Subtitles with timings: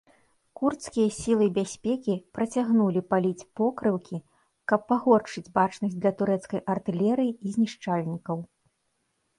[0.59, 4.17] Курдскія сілы бяспекі працягнулі паліць покрыўкі,
[4.73, 8.37] каб пагоршыць бачнасць для турэцкай артылерыі і знішчальнікаў.